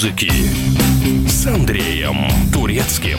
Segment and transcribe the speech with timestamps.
[0.00, 0.32] музыки
[1.28, 3.18] с Андреем Турецким.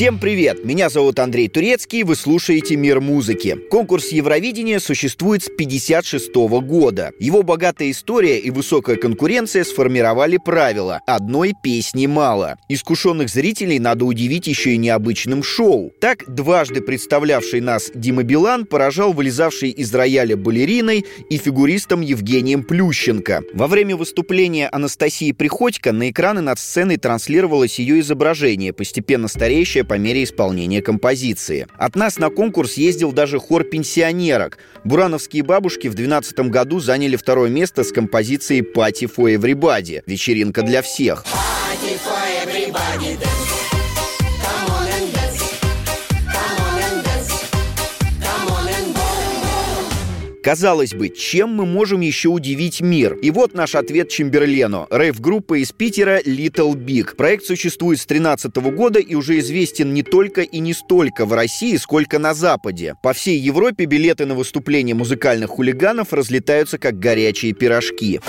[0.00, 0.64] Всем привет!
[0.64, 3.58] Меня зовут Андрей Турецкий, вы слушаете «Мир музыки».
[3.68, 6.34] Конкурс Евровидения существует с 1956
[6.66, 7.12] года.
[7.18, 12.56] Его богатая история и высокая конкуренция сформировали правила «одной песни мало».
[12.70, 15.92] Искушенных зрителей надо удивить еще и необычным шоу.
[16.00, 23.42] Так, дважды представлявший нас Дима Билан поражал вылезавшей из рояля балериной и фигуристом Евгением Плющенко.
[23.52, 29.98] Во время выступления Анастасии Приходько на экраны над сценой транслировалось ее изображение, постепенно стареющее по
[29.98, 31.66] мере исполнения композиции.
[31.76, 34.58] От нас на конкурс ездил даже хор пенсионерок.
[34.84, 40.82] Бурановские бабушки в 2012 году заняли второе место с композицией «Party for Everybody»— вечеринка для
[40.82, 41.24] всех.
[41.24, 43.29] Party for everybody,
[50.42, 53.14] Казалось бы, чем мы можем еще удивить мир?
[53.14, 54.86] И вот наш ответ Чемберлену.
[54.90, 57.14] Рейв-группа из Питера Little Big.
[57.14, 61.76] Проект существует с 2013 года и уже известен не только и не столько в России,
[61.76, 62.94] сколько на Западе.
[63.02, 68.20] По всей Европе билеты на выступления музыкальных хулиганов разлетаются как горячие пирожки.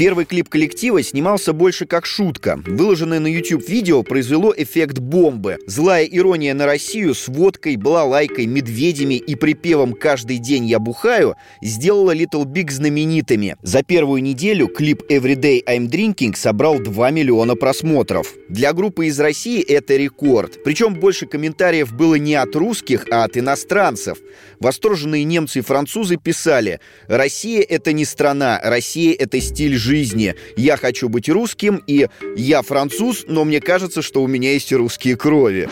[0.00, 2.58] Первый клип коллектива снимался больше как шутка.
[2.64, 5.58] Выложенное на YouTube видео произвело эффект бомбы.
[5.66, 12.16] Злая ирония на Россию с водкой, балалайкой, медведями и припевом «Каждый день я бухаю» сделала
[12.16, 13.56] Little Big знаменитыми.
[13.60, 18.32] За первую неделю клип Everyday I'm Drinking собрал 2 миллиона просмотров.
[18.48, 20.64] Для группы из России это рекорд.
[20.64, 24.16] Причем больше комментариев было не от русских, а от иностранцев.
[24.60, 30.36] Восторженные немцы и французы писали «Россия— это не страна, Россия— это стиль жизни жизни.
[30.56, 32.06] Я хочу быть русским, и
[32.36, 35.68] я француз, но мне кажется, что у меня есть русские крови.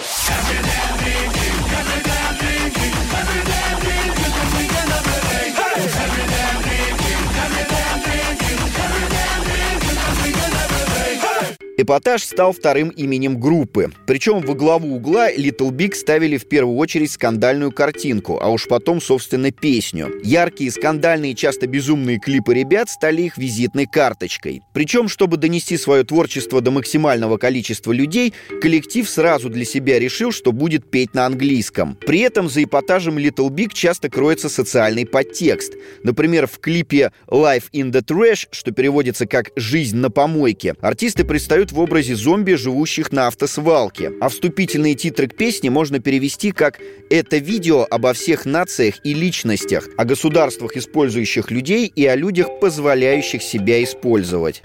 [11.81, 13.93] Эпатаж стал вторым именем группы.
[14.05, 19.01] Причем во главу угла Little Big ставили в первую очередь скандальную картинку, а уж потом,
[19.01, 20.13] собственно, песню.
[20.25, 24.63] Яркие, скандальные, часто безумные клипы ребят стали их визитной карточкой.
[24.75, 30.51] Причем, чтобы донести свое творчество до максимального количества людей, коллектив сразу для себя решил, что
[30.51, 31.97] будет петь на английском.
[32.05, 35.75] При этом за эпатажем Little Big часто кроется социальный подтекст.
[36.03, 41.68] Например, в клипе «Life in the Trash», что переводится как «Жизнь на помойке», артисты предстают
[41.73, 44.13] в образе зомби, живущих на автосвалке.
[44.21, 46.81] А вступительные титры к песне можно перевести как
[47.11, 53.43] «Это видео обо всех нациях и личностях, о государствах, использующих людей, и о людях, позволяющих
[53.43, 54.63] себя использовать».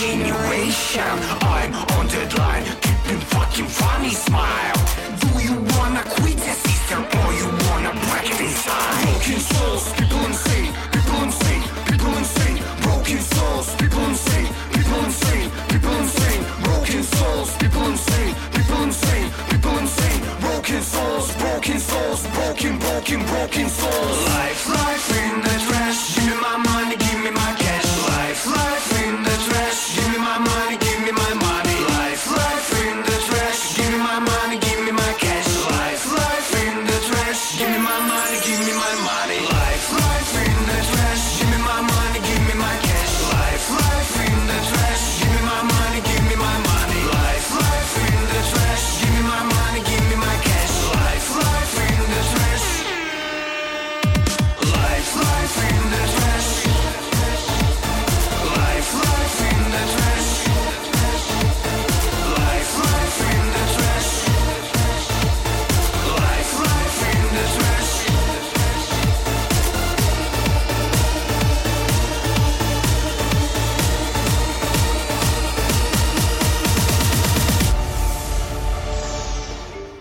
[0.00, 1.12] Generation.
[1.44, 4.78] I'm on deadline, keeping fucking funny smile.
[5.20, 9.02] Do you wanna quit your sister or you wanna break it inside?
[9.04, 12.58] Broken souls, people insane, people insane, people insane.
[12.86, 16.42] Broken souls, people insane, people insane, people insane.
[16.64, 20.20] Broken souls, people insane, people insane, people insane.
[20.40, 24.18] Broken souls, broken souls, broken, broken, broken souls.
[24.32, 24.89] Life, life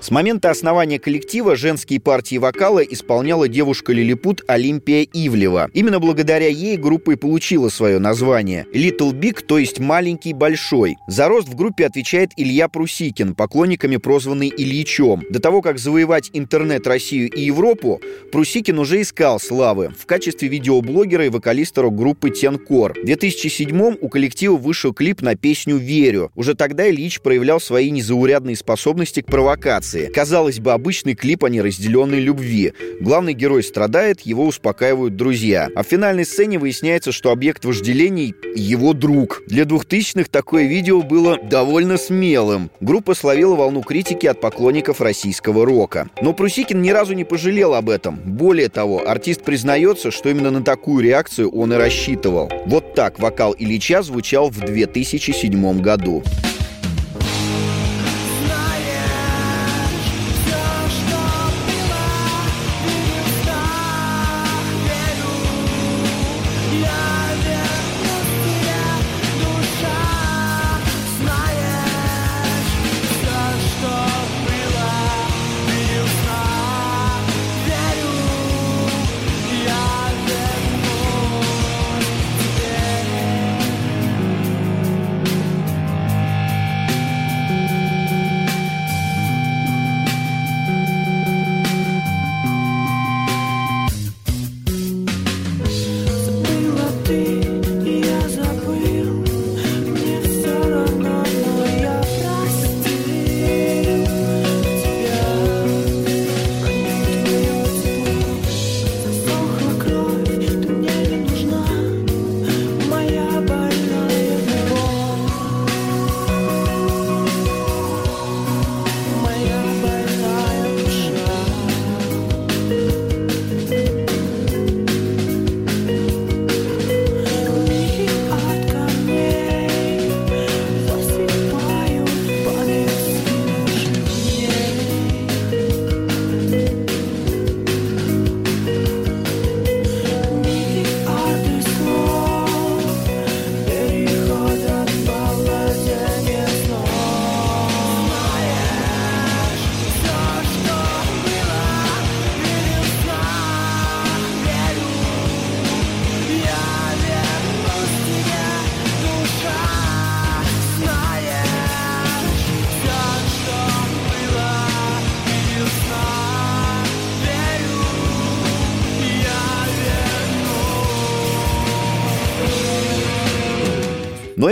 [0.09, 5.69] С момента основания коллектива женские партии вокала исполняла девушка-лилипут Олимпия Ивлева.
[5.75, 8.65] Именно благодаря ей группа и получила свое название.
[8.73, 10.95] Little Big, то есть маленький большой.
[11.07, 15.21] За рост в группе отвечает Илья Прусикин, поклонниками прозванный Ильичом.
[15.29, 18.01] До того, как завоевать интернет Россию и Европу,
[18.31, 22.95] Прусикин уже искал славы в качестве видеоблогера и вокалиста рок-группы Тенкор.
[22.99, 26.31] В 2007 у коллектива вышел клип на песню «Верю».
[26.33, 29.98] Уже тогда Ильич проявлял свои незаурядные способности к провокации.
[30.07, 32.73] Казалось бы, обычный клип о неразделенной любви.
[33.01, 35.69] Главный герой страдает, его успокаивают друзья.
[35.75, 39.41] А в финальной сцене выясняется, что объект вожделений— его друг.
[39.47, 42.71] Для двухтысячных такое видео было довольно смелым.
[42.81, 46.09] Группа словила волну критики от поклонников российского рока.
[46.21, 48.19] Но Прусикин ни разу не пожалел об этом.
[48.23, 52.51] Более того, артист признается, что именно на такую реакцию он и рассчитывал.
[52.65, 56.23] Вот так вокал Ильича звучал в 2007 году.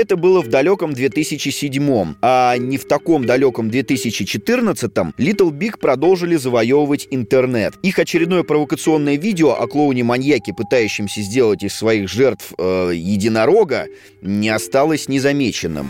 [0.08, 7.10] Это было в далеком 2007 а не в таком далеком 2014-м Little Big продолжили завоевывать
[7.12, 7.74] интернет.
[7.82, 13.88] Их очередное провокационное видео о клоуне-маньяке, пытающемся сделать из своих жертв э, единорога,
[14.22, 15.90] не осталось незамеченным.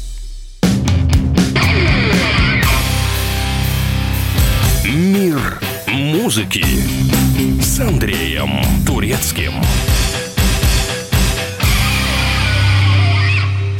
[5.31, 6.65] Мир музыки
[7.61, 9.53] с Андреем Турецким.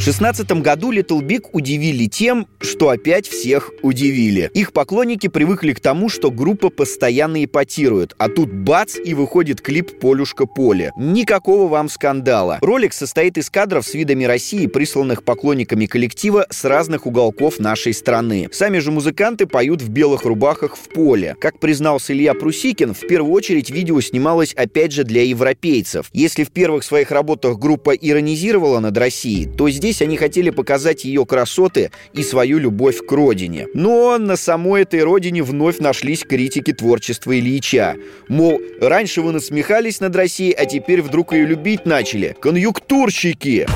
[0.02, 4.50] В 16 году Little Big удивили тем, что опять всех удивили.
[4.52, 10.00] Их поклонники привыкли к тому, что группа постоянно эпатирует, а тут бац и выходит клип
[10.00, 10.90] «Полюшка поле».
[10.96, 12.58] Никакого вам скандала.
[12.62, 18.48] Ролик состоит из кадров с видами России, присланных поклонниками коллектива с разных уголков нашей страны.
[18.50, 21.36] Сами же музыканты поют в белых рубахах в поле.
[21.40, 26.08] Как признался Илья Прусикин, в первую очередь видео снималось опять же для европейцев.
[26.12, 31.26] Если в первых своих работах группа иронизировала над Россией, то здесь они хотели показать ее
[31.26, 33.66] красоты и свою любовь к родине.
[33.74, 37.96] Но на самой этой родине вновь нашлись критики творчества Ильича.
[38.28, 42.36] Мол, раньше вы насмехались над Россией, а теперь вдруг ее любить начали.
[42.40, 43.66] Конъюнктурщики!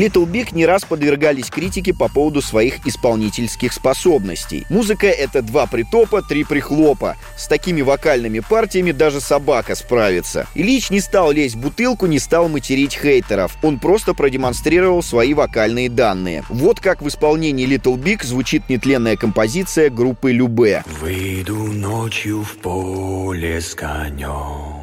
[0.00, 4.64] Little Big не раз подвергались критике по поводу своих исполнительских способностей.
[4.70, 7.18] Музыка— это два притопа, три прихлопа.
[7.36, 10.46] С такими вокальными партиями даже собака справится.
[10.54, 13.58] Ильич не стал лезть в бутылку, не стал материть хейтеров.
[13.62, 16.44] Он просто продемонстрировал свои вокальные данные.
[16.48, 20.82] Вот как в исполнении Little Big звучит нетленная композиция группы Любе.
[21.02, 24.79] Выйду ночью в поле с конем.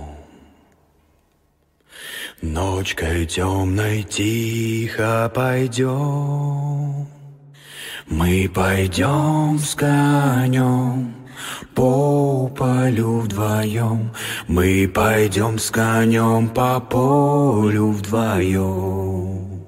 [2.41, 7.07] Ночкой темной тихо пойдем.
[8.05, 11.15] Мы пойдем с конем
[11.73, 14.11] по полю вдвоем.
[14.47, 19.65] Мы пойдем с конем по полю вдвоем.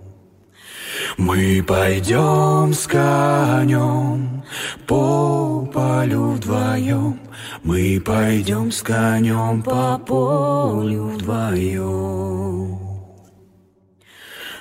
[1.18, 4.44] Мы пойдем с конем
[4.86, 7.20] по полю вдвоем.
[7.64, 12.80] Мы пойдем с конем по полю вдвоем.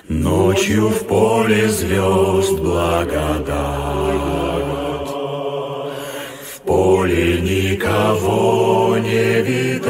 [0.08, 3.18] Ночью в поле звезд благодать.
[6.54, 9.88] В поле никого не видать.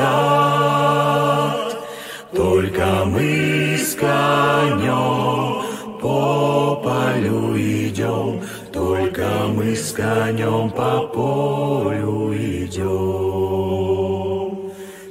[2.34, 5.62] Только мы с конем
[6.00, 8.42] по полю идем,
[8.78, 12.86] только мы с конем по полю идем.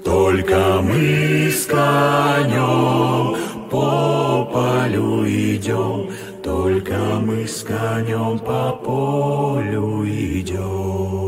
[0.06, 3.36] Только мы с конем
[3.70, 6.10] по полю идем,
[6.42, 11.28] только мы с конем по полю идем.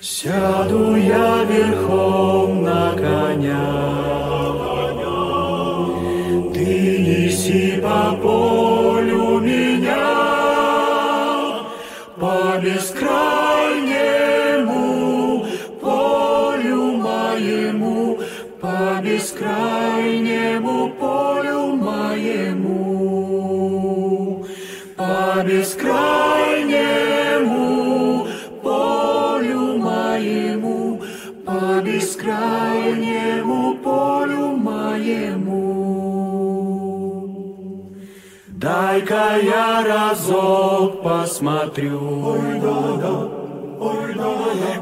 [0.00, 4.23] Сяду я верхом на коня,
[38.94, 42.36] Дай-ка я разок посмотрю,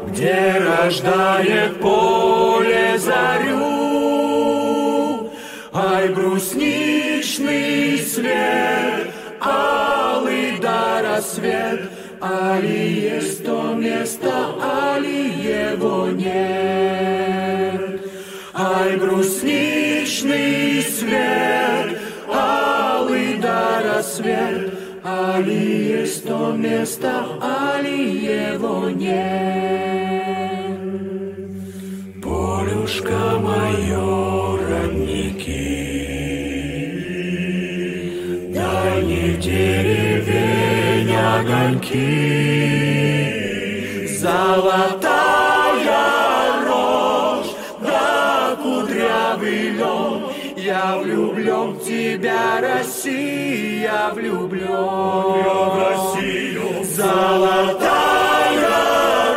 [0.09, 3.70] где рождает поле зарю.
[5.72, 18.03] Ай, брусничный свет, алый да рассвет, Али есть то место, али его нет.
[18.53, 21.98] Ай, брусничный свет,
[22.29, 22.82] да
[24.03, 29.12] рассвет, Али есть то место, али его нет.
[32.21, 35.62] Полюшка мое, родники,
[38.53, 42.09] Дальних деревень огоньки,
[44.19, 45.32] Золотая
[50.72, 56.82] Я влюблен в тебя, Россия, влюблен в Россию.
[56.96, 58.16] Золотая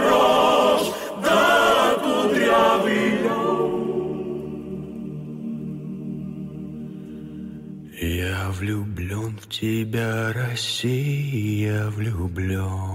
[0.07, 1.39] рожь, да
[2.01, 3.75] кудрявый лен.
[7.99, 12.94] Я влюблен в тебя, Россия, влюблен.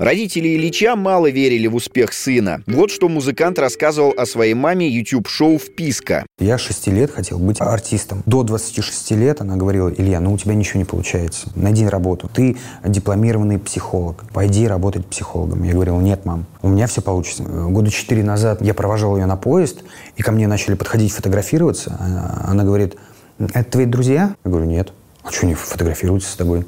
[0.00, 2.62] Родители Ильича мало верили в успех сына.
[2.66, 6.24] Вот что музыкант рассказывал о своей маме YouTube-шоу «Вписка».
[6.38, 8.22] Я 6 лет хотел быть артистом.
[8.24, 11.50] До 26 лет она говорила, Илья, ну у тебя ничего не получается.
[11.54, 12.30] Найди работу.
[12.32, 14.24] Ты дипломированный психолог.
[14.32, 15.64] Пойди работать психологом.
[15.64, 17.42] Я говорил, нет, мам, у меня все получится.
[17.42, 19.80] Года четыре назад я провожал ее на поезд,
[20.16, 21.98] и ко мне начали подходить фотографироваться.
[22.00, 22.96] Она- Она говорит,
[23.38, 24.34] это твои друзья?
[24.46, 24.94] Я говорю, нет.
[25.24, 26.64] А что они фотографируются с тобой?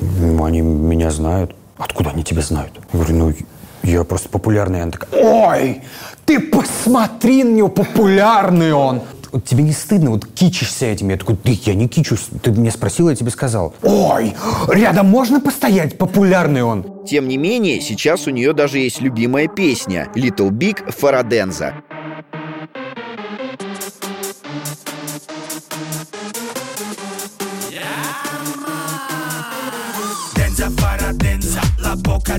[0.00, 1.54] «Ну, Они меня знают.
[1.78, 2.72] Откуда они тебя знают?
[2.92, 3.32] Я говорю, ну,
[3.82, 4.82] я просто популярный.
[4.82, 5.82] Она такая, ой,
[6.24, 9.02] ты посмотри на него, популярный он.
[9.32, 11.08] Вот тебе не стыдно, вот кичишься этим?
[11.08, 12.28] Я такой, ты, я не кичусь.
[12.42, 13.74] Ты меня спросил, я тебе сказал.
[13.82, 14.34] Ой,
[14.68, 17.04] рядом можно постоять, популярный он?
[17.06, 21.74] Тем не менее, сейчас у нее даже есть любимая песня «Little Big Фараденза».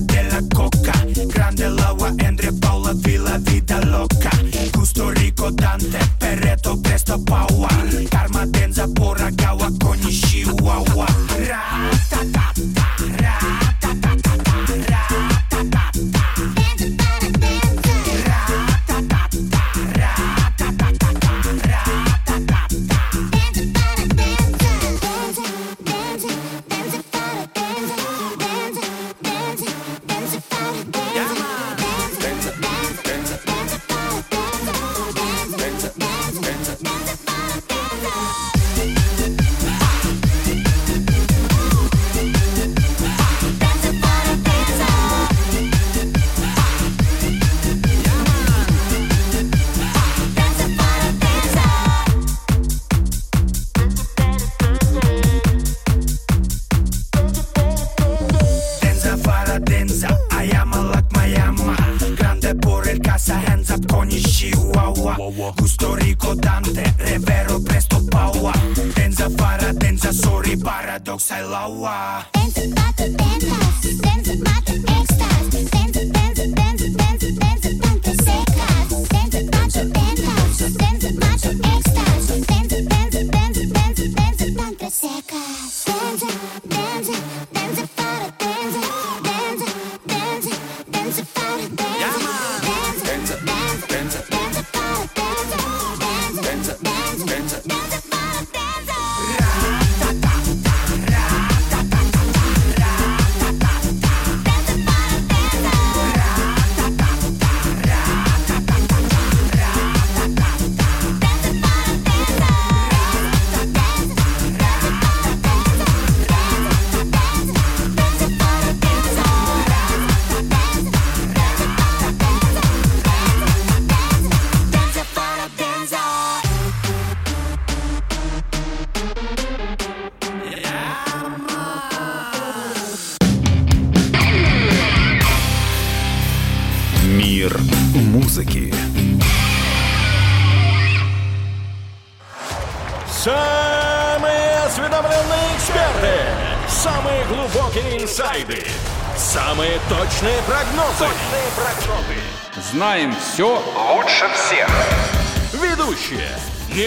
[0.00, 0.73] de la coca.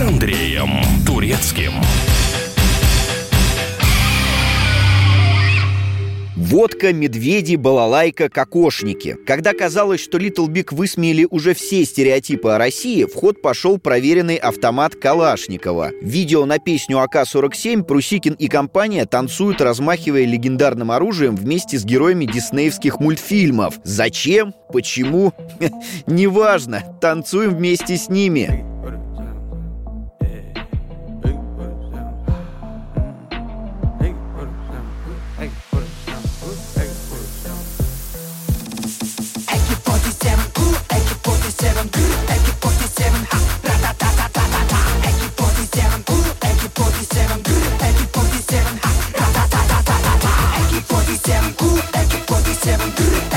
[0.00, 0.70] Андреем
[1.04, 1.72] Турецким.
[6.36, 9.16] Водка, медведи, балалайка, кокошники.
[9.26, 14.36] Когда казалось, что Little Big высмеяли уже все стереотипы о России, в ход пошел проверенный
[14.36, 15.90] автомат Калашникова.
[16.00, 23.00] Видео на песню АК-47 Прусикин и компания танцуют, размахивая легендарным оружием вместе с героями диснеевских
[23.00, 23.80] мультфильмов.
[23.82, 24.54] Зачем?
[24.72, 25.32] Почему?
[26.06, 26.84] Неважно.
[27.00, 28.78] Танцуем вместе с ними.
[52.78, 53.27] Bam.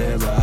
[0.00, 0.39] Sarah.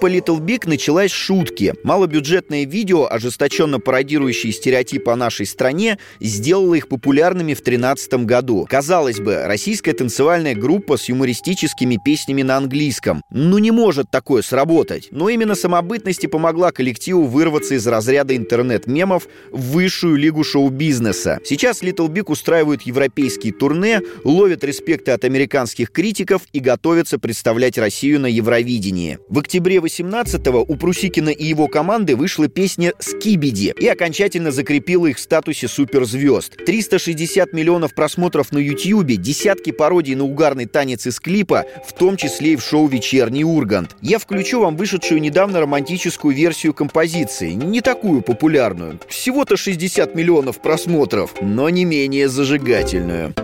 [0.00, 1.74] Группа Little Big началась с шутки.
[1.84, 8.66] Малобюджетное видео, ожесточенно пародирующее стереотипы о нашей стране, сделало их популярными в 2013 году.
[8.66, 13.22] Казалось бы, российская танцевальная группа с юмористическими песнями на английском.
[13.30, 15.08] Ну не может такое сработать.
[15.10, 21.40] Но именно самобытность и помогла коллективу вырваться из разряда интернет-мемов в высшую лигу шоу-бизнеса.
[21.44, 28.20] Сейчас Little Big устраивают европейские турне, ловят респекты от американских критиков и готовятся представлять Россию
[28.20, 29.18] на Евровидении.
[29.28, 35.16] В октябре 18-го у Прусикина и его команды вышла песня «Скибиди» и окончательно закрепила их
[35.16, 36.64] в статусе суперзвезд.
[36.64, 42.52] 360 миллионов просмотров на Ютьюбе, десятки пародий на угарный танец из клипа, в том числе
[42.52, 43.96] и в шоу «Вечерний Ургант».
[44.00, 49.00] Я включу вам вышедшую недавно романтическую версию композиции, не такую популярную.
[49.08, 53.34] Всего-то 60 миллионов просмотров, но не менее зажигательную.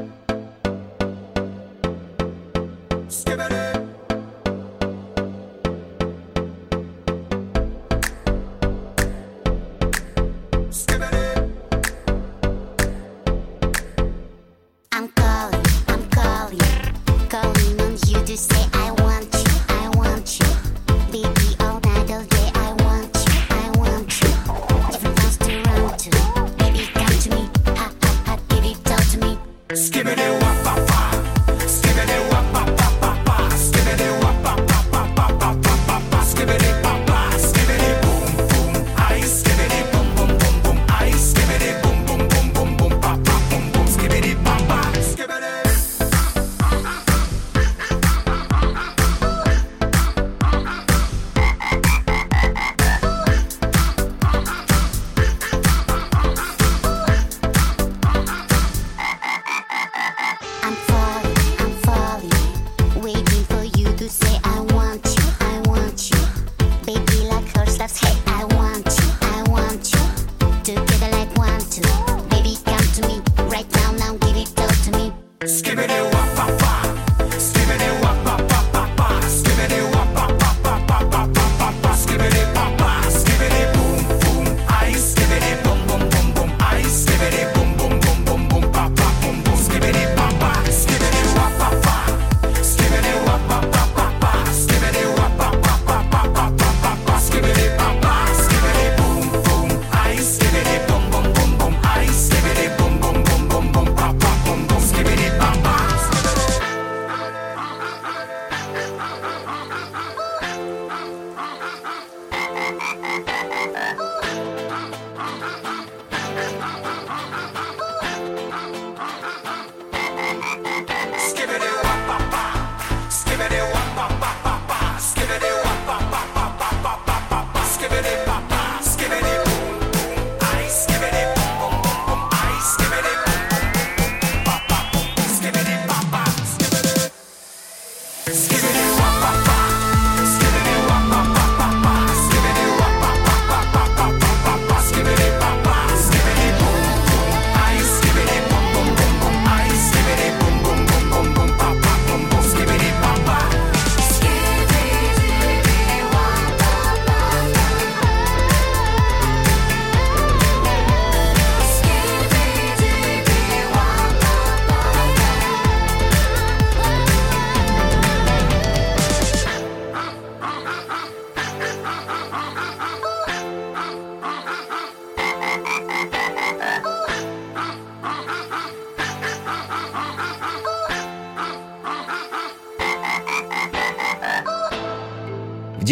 [3.28, 3.55] I'm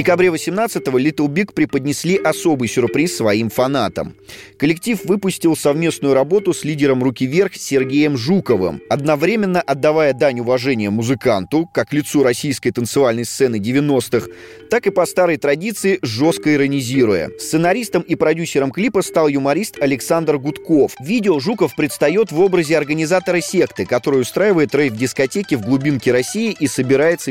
[0.05, 4.14] декабре 18-го Little Big преподнесли особый сюрприз своим фанатам.
[4.59, 11.67] Коллектив выпустил совместную работу с лидером «Руки вверх» Сергеем Жуковым, одновременно отдавая дань уважения музыканту,
[11.73, 14.29] как лицу российской танцевальной сцены 90-х,
[14.71, 17.31] так и по старой традиции жестко иронизируя.
[17.38, 20.95] Сценаристом и продюсером клипа стал юморист Александр Гудков.
[21.01, 27.21] Видео Жуков предстает в образе организатора секты, который устраивает рейв-дискотеки в глубинке России и собирает
[27.21, 27.29] с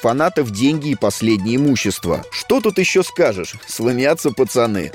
[0.00, 2.24] фанатов деньги и последнее имущество.
[2.30, 3.54] Что тут еще скажешь?
[3.66, 4.90] Сломятся пацаны.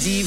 [0.00, 0.26] deep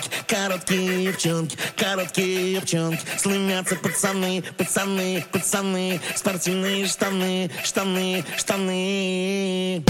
[0.00, 6.00] сторонке Короткие юбчонки, короткие юбчонки Слымятся пацаны, пацаны, пацаны.
[6.14, 9.82] Спортивные штаны, штаны, штаны.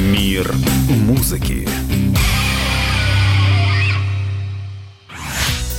[0.00, 0.52] Мир
[0.88, 1.68] музыки.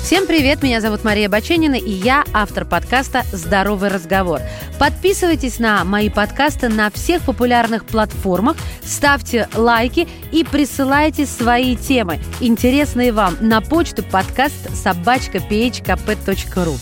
[0.09, 4.41] Всем привет, меня зовут Мария Баченина, и я автор подкаста «Здоровый разговор».
[4.79, 13.11] Подписывайтесь на мои подкасты на всех популярных платформах, ставьте лайки и присылайте свои темы, интересные
[13.11, 16.75] вам, на почту подкаст собачка phkp.ru.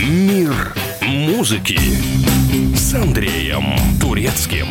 [0.00, 1.78] Мир музыки
[2.74, 4.68] с Андреем Турецким.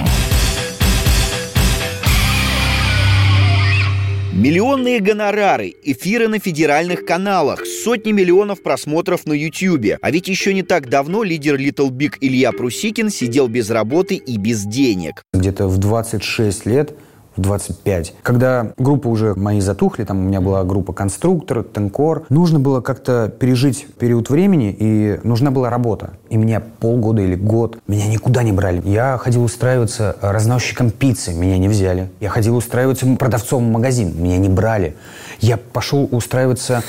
[4.36, 9.98] Миллионные гонорары, эфиры на федеральных каналах, сотни миллионов просмотров на Ютьюбе.
[10.02, 14.38] А ведь еще не так давно лидер Little Big Илья Прусикин сидел без работы и
[14.38, 15.24] без денег.
[15.34, 16.98] Где-то в 26 лет,
[17.36, 22.60] в 25, когда группы уже мои затухли, там у меня была группа «Конструктор», «Тенкор», нужно
[22.60, 26.12] было как-то пережить период времени, и нужна была работа.
[26.30, 28.82] И меня полгода или год, меня никуда не брали.
[28.86, 32.10] Я ходил устраиваться разносчиком пиццы, меня не взяли.
[32.20, 34.96] Я ходил устраиваться продавцом в магазин, меня не брали.
[35.40, 36.84] Я пошел устраиваться,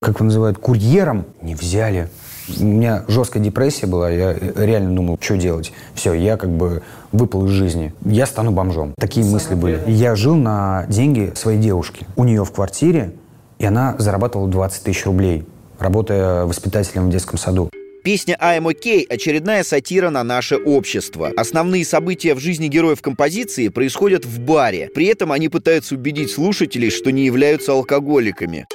[0.00, 2.10] как его называют, курьером, не взяли.
[2.48, 5.72] У меня жесткая депрессия была, я реально думал, что делать.
[5.94, 6.82] Все, я как бы
[7.12, 7.92] выпал из жизни.
[8.04, 8.94] Я стану бомжом.
[8.98, 9.80] Такие мысли были.
[9.86, 12.06] Я жил на деньги своей девушки.
[12.16, 13.12] У нее в квартире,
[13.58, 15.44] и она зарабатывала 20 тысяч рублей,
[15.78, 17.70] работая воспитателем в детском саду.
[18.06, 21.32] Песня «I'm OK»— очередная сатира на наше общество.
[21.36, 24.90] Основные события в жизни героев композиции происходят в баре.
[24.94, 28.66] При этом они пытаются убедить слушателей, что не являются алкоголиками.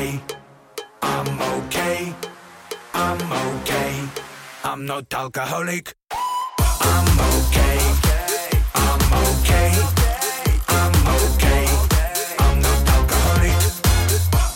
[0.00, 0.20] Okay.
[1.02, 2.14] I'm okay.
[2.94, 4.08] I'm okay.
[4.64, 5.94] I'm not alcoholic.
[6.10, 7.78] I'm okay.
[8.74, 9.72] I'm okay.
[10.68, 11.66] I'm okay.
[12.38, 13.60] I'm not alcoholic.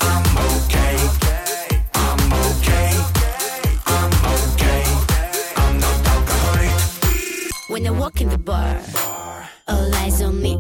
[0.01, 0.97] I'm okay.
[1.95, 2.91] I'm okay.
[3.87, 4.83] I'm okay.
[5.57, 6.77] I'm not alcoholic.
[7.69, 8.81] When I walk in the bar.
[9.69, 10.55] All eyes on me.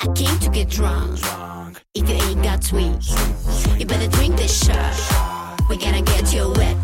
[0.00, 1.18] I came to get drunk.
[1.94, 3.02] If you ain't got sweet,
[3.78, 4.94] you better drink this shot.
[5.68, 6.76] We gonna get you wet.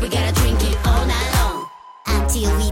[0.00, 1.68] We gotta drink it all night long
[2.06, 2.69] until we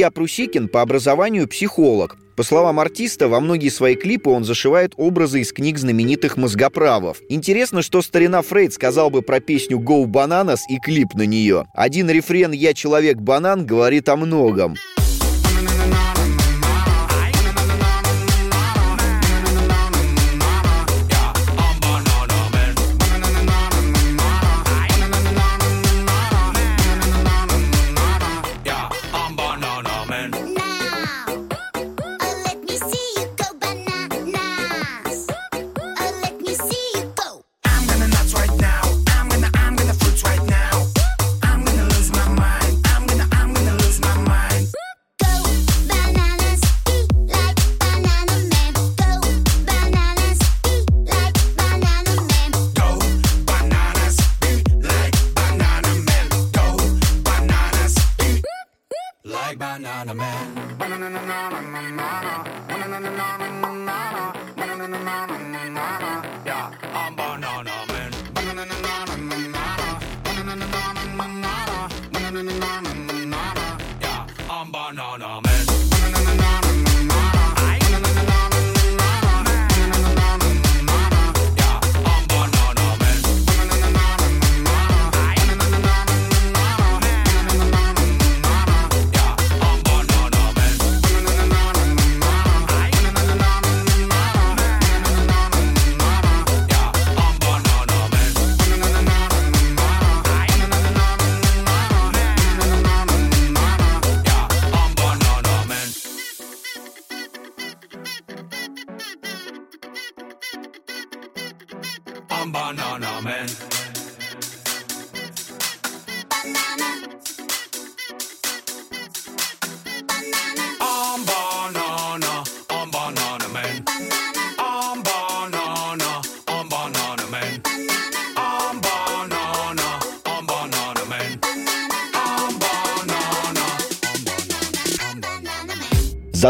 [0.00, 2.16] Илья Прусикин по образованию психолог.
[2.34, 7.18] По словам артиста, во многие свои клипы он зашивает образы из книг знаменитых мозгоправов.
[7.28, 11.66] Интересно, что старина Фрейд сказал бы про песню «Go Bananas» и клип на нее.
[11.74, 14.76] Один рефрен «Я человек-банан» говорит о многом.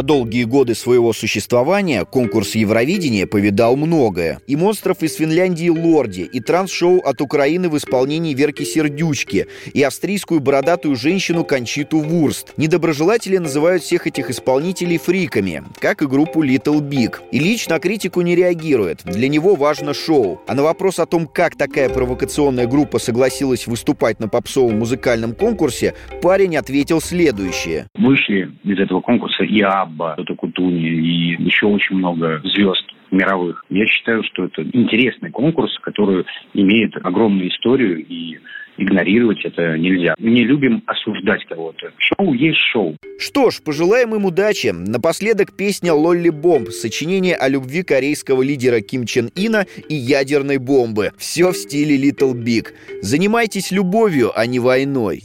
[0.01, 4.41] За долгие годы своего существования конкурс Евровидения повидал многое.
[4.47, 10.41] И монстров из Финляндии Лорди, и транс-шоу от Украины в исполнении Верки Сердючки, и австрийскую
[10.41, 12.55] бородатую женщину Кончиту Вурст.
[12.57, 17.17] Недоброжелатели называют всех этих исполнителей фриками, как и группу Little Big.
[17.31, 19.03] Ильич на критику не реагирует.
[19.05, 20.41] Для него важно шоу.
[20.49, 25.93] А на вопрос о том, как такая провокационная группа согласилась выступать на попсовом музыкальном конкурсе,
[26.23, 27.89] парень ответил следующее.
[27.99, 33.65] Вышли из этого конкурса и Абба, Тота Кутуни, и еще очень много звезд мировых.
[33.71, 36.25] Я считаю, что это интересный конкурс, который
[36.55, 38.39] имеет огромную историю, и
[38.77, 40.15] игнорировать это нельзя.
[40.19, 41.93] Мы не любим осуждать кого-то.
[41.99, 42.97] Шоу есть шоу.
[43.19, 44.69] Что ж, пожелаем им удачи.
[44.69, 51.11] Напоследок песня «Лолли Бомб», сочинение о любви корейского лидера Ким Чен Ина и ядерной бомбы.
[51.19, 52.69] Все в стиле Little Big.
[53.03, 55.23] Занимайтесь любовью, а не войной.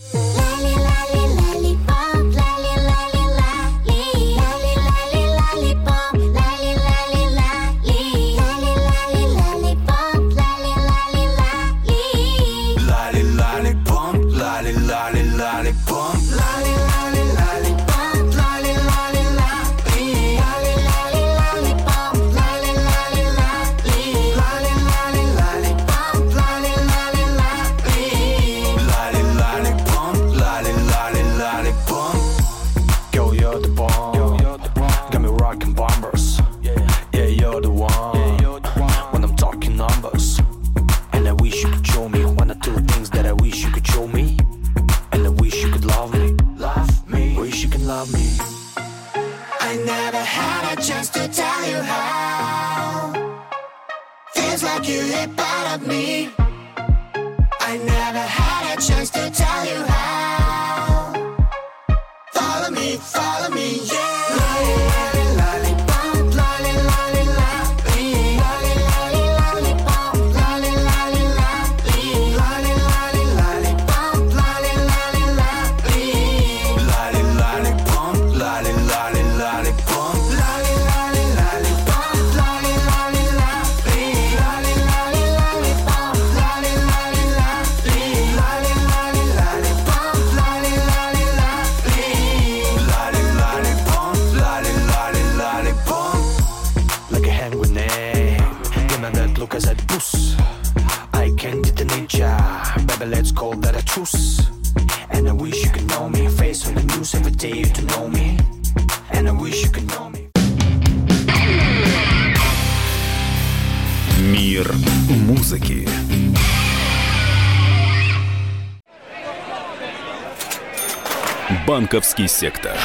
[122.25, 122.77] Банковский сектор.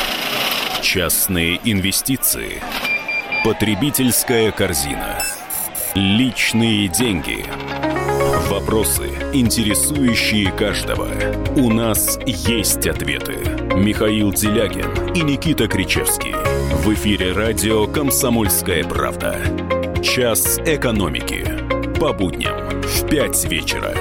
[0.83, 2.63] Частные инвестиции.
[3.43, 5.23] Потребительская корзина.
[5.95, 7.45] Личные деньги.
[8.49, 11.09] Вопросы, интересующие каждого.
[11.57, 13.37] У нас есть ответы.
[13.77, 16.35] Михаил Делягин и Никита Кричевский.
[16.85, 19.39] В эфире радио «Комсомольская правда».
[20.03, 21.47] Час экономики.
[21.99, 23.95] По будням в 5 вечера.